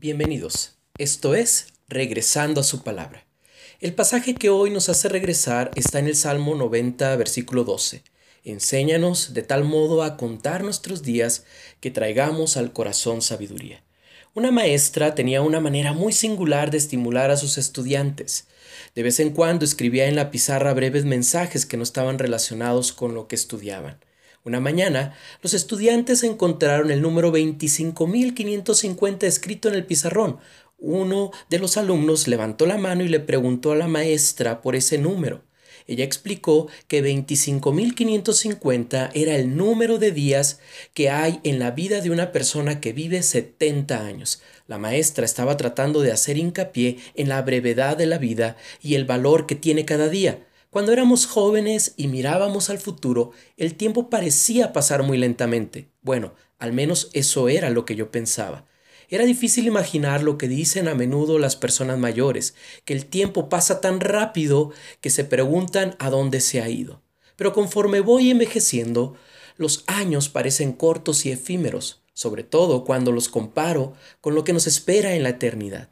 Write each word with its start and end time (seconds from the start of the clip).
Bienvenidos. 0.00 0.78
Esto 0.96 1.34
es 1.34 1.74
Regresando 1.86 2.62
a 2.62 2.64
su 2.64 2.82
palabra. 2.82 3.26
El 3.80 3.92
pasaje 3.92 4.34
que 4.34 4.48
hoy 4.48 4.70
nos 4.70 4.88
hace 4.88 5.10
regresar 5.10 5.70
está 5.74 5.98
en 5.98 6.06
el 6.06 6.16
Salmo 6.16 6.54
90, 6.54 7.14
versículo 7.16 7.64
12. 7.64 8.02
Enséñanos 8.44 9.34
de 9.34 9.42
tal 9.42 9.64
modo 9.64 10.02
a 10.02 10.16
contar 10.16 10.64
nuestros 10.64 11.02
días 11.02 11.44
que 11.80 11.90
traigamos 11.90 12.56
al 12.56 12.72
corazón 12.72 13.20
sabiduría. 13.20 13.82
Una 14.32 14.50
maestra 14.50 15.14
tenía 15.14 15.42
una 15.42 15.60
manera 15.60 15.92
muy 15.92 16.14
singular 16.14 16.70
de 16.70 16.78
estimular 16.78 17.30
a 17.30 17.36
sus 17.36 17.58
estudiantes. 17.58 18.46
De 18.94 19.02
vez 19.02 19.20
en 19.20 19.32
cuando 19.32 19.66
escribía 19.66 20.06
en 20.06 20.16
la 20.16 20.30
pizarra 20.30 20.72
breves 20.72 21.04
mensajes 21.04 21.66
que 21.66 21.76
no 21.76 21.82
estaban 21.82 22.18
relacionados 22.18 22.94
con 22.94 23.12
lo 23.12 23.28
que 23.28 23.36
estudiaban. 23.36 23.98
Una 24.42 24.58
mañana, 24.58 25.14
los 25.42 25.52
estudiantes 25.52 26.22
encontraron 26.22 26.90
el 26.90 27.02
número 27.02 27.30
25.550 27.30 29.24
escrito 29.24 29.68
en 29.68 29.74
el 29.74 29.84
pizarrón. 29.84 30.38
Uno 30.78 31.30
de 31.50 31.58
los 31.58 31.76
alumnos 31.76 32.26
levantó 32.26 32.64
la 32.64 32.78
mano 32.78 33.04
y 33.04 33.08
le 33.08 33.20
preguntó 33.20 33.72
a 33.72 33.76
la 33.76 33.86
maestra 33.86 34.62
por 34.62 34.76
ese 34.76 34.96
número. 34.96 35.42
Ella 35.86 36.04
explicó 36.04 36.68
que 36.88 37.04
25.550 37.04 39.10
era 39.12 39.34
el 39.34 39.56
número 39.56 39.98
de 39.98 40.10
días 40.10 40.58
que 40.94 41.10
hay 41.10 41.40
en 41.42 41.58
la 41.58 41.72
vida 41.72 42.00
de 42.00 42.10
una 42.10 42.32
persona 42.32 42.80
que 42.80 42.94
vive 42.94 43.22
70 43.22 44.06
años. 44.06 44.40
La 44.66 44.78
maestra 44.78 45.26
estaba 45.26 45.58
tratando 45.58 46.00
de 46.00 46.12
hacer 46.12 46.38
hincapié 46.38 46.96
en 47.14 47.28
la 47.28 47.42
brevedad 47.42 47.98
de 47.98 48.06
la 48.06 48.16
vida 48.16 48.56
y 48.80 48.94
el 48.94 49.04
valor 49.04 49.46
que 49.46 49.56
tiene 49.56 49.84
cada 49.84 50.08
día. 50.08 50.46
Cuando 50.70 50.92
éramos 50.92 51.26
jóvenes 51.26 51.94
y 51.96 52.06
mirábamos 52.06 52.70
al 52.70 52.78
futuro, 52.78 53.32
el 53.56 53.74
tiempo 53.74 54.08
parecía 54.08 54.72
pasar 54.72 55.02
muy 55.02 55.18
lentamente. 55.18 55.90
Bueno, 56.00 56.34
al 56.60 56.72
menos 56.72 57.10
eso 57.12 57.48
era 57.48 57.70
lo 57.70 57.84
que 57.84 57.96
yo 57.96 58.12
pensaba. 58.12 58.66
Era 59.08 59.24
difícil 59.24 59.66
imaginar 59.66 60.22
lo 60.22 60.38
que 60.38 60.46
dicen 60.46 60.86
a 60.86 60.94
menudo 60.94 61.40
las 61.40 61.56
personas 61.56 61.98
mayores, 61.98 62.54
que 62.84 62.92
el 62.92 63.06
tiempo 63.06 63.48
pasa 63.48 63.80
tan 63.80 63.98
rápido 63.98 64.70
que 65.00 65.10
se 65.10 65.24
preguntan 65.24 65.96
a 65.98 66.08
dónde 66.08 66.40
se 66.40 66.62
ha 66.62 66.68
ido. 66.68 67.02
Pero 67.34 67.52
conforme 67.52 67.98
voy 67.98 68.30
envejeciendo, 68.30 69.16
los 69.56 69.82
años 69.88 70.28
parecen 70.28 70.72
cortos 70.72 71.26
y 71.26 71.32
efímeros, 71.32 72.02
sobre 72.12 72.44
todo 72.44 72.84
cuando 72.84 73.10
los 73.10 73.28
comparo 73.28 73.94
con 74.20 74.36
lo 74.36 74.44
que 74.44 74.52
nos 74.52 74.68
espera 74.68 75.14
en 75.14 75.24
la 75.24 75.30
eternidad. 75.30 75.88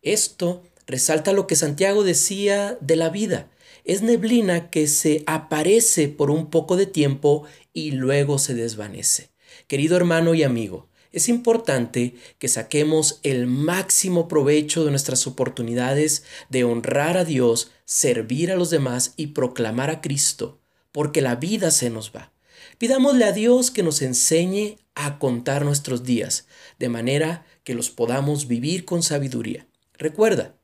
Esto 0.00 0.62
resalta 0.86 1.34
lo 1.34 1.46
que 1.46 1.56
Santiago 1.56 2.02
decía 2.02 2.78
de 2.80 2.96
la 2.96 3.10
vida, 3.10 3.50
es 3.84 4.02
neblina 4.02 4.70
que 4.70 4.86
se 4.86 5.24
aparece 5.26 6.08
por 6.08 6.30
un 6.30 6.50
poco 6.50 6.76
de 6.76 6.86
tiempo 6.86 7.44
y 7.72 7.92
luego 7.92 8.38
se 8.38 8.54
desvanece. 8.54 9.30
Querido 9.66 9.96
hermano 9.96 10.34
y 10.34 10.42
amigo, 10.42 10.88
es 11.12 11.28
importante 11.28 12.14
que 12.38 12.48
saquemos 12.48 13.20
el 13.22 13.46
máximo 13.46 14.28
provecho 14.28 14.84
de 14.84 14.90
nuestras 14.90 15.26
oportunidades 15.26 16.24
de 16.48 16.64
honrar 16.64 17.18
a 17.18 17.24
Dios, 17.24 17.70
servir 17.84 18.50
a 18.50 18.56
los 18.56 18.70
demás 18.70 19.12
y 19.16 19.28
proclamar 19.28 19.90
a 19.90 20.00
Cristo, 20.00 20.60
porque 20.90 21.20
la 21.20 21.36
vida 21.36 21.70
se 21.70 21.90
nos 21.90 22.12
va. 22.14 22.32
Pidámosle 22.78 23.24
a 23.24 23.32
Dios 23.32 23.70
que 23.70 23.82
nos 23.82 24.00
enseñe 24.00 24.78
a 24.94 25.18
contar 25.18 25.64
nuestros 25.64 26.04
días, 26.04 26.46
de 26.78 26.88
manera 26.88 27.44
que 27.62 27.74
los 27.74 27.90
podamos 27.90 28.48
vivir 28.48 28.84
con 28.84 29.02
sabiduría. 29.02 29.66
Recuerda, 29.98 30.56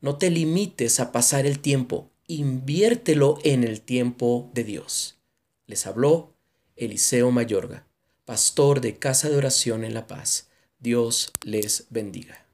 no 0.00 0.18
te 0.18 0.30
limites 0.30 1.00
a 1.00 1.12
pasar 1.12 1.46
el 1.46 1.60
tiempo, 1.60 2.10
inviértelo 2.26 3.38
en 3.44 3.64
el 3.64 3.80
tiempo 3.80 4.50
de 4.54 4.64
Dios. 4.64 5.18
Les 5.66 5.86
habló 5.86 6.32
Eliseo 6.76 7.30
Mayorga, 7.30 7.86
pastor 8.24 8.80
de 8.80 8.96
Casa 8.98 9.28
de 9.28 9.36
Oración 9.36 9.84
en 9.84 9.94
La 9.94 10.06
Paz. 10.06 10.48
Dios 10.78 11.32
les 11.42 11.86
bendiga. 11.90 12.44